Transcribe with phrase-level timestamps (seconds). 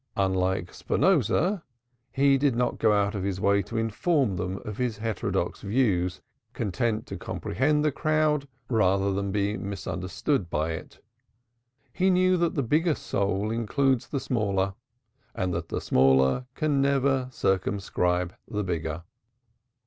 [0.17, 1.61] Unlike Spinoza,
[2.15, 5.61] too, he did not go out of his way to inform them of his heterodox
[5.61, 6.21] views,
[6.53, 10.99] content to comprehend the crowd rather than be misunderstood by it.
[11.93, 14.73] He knew that the bigger soul includes the smaller
[15.35, 19.03] and that the smaller can never circumscribe the bigger.